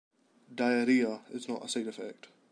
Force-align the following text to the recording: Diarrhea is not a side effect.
Diarrhea 0.55 1.25
is 1.29 1.47
not 1.47 1.63
a 1.63 1.67
side 1.69 1.85
effect. 1.85 2.29